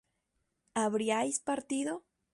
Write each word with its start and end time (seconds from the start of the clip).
¿habríais 0.81 1.37
partido? 1.39 1.93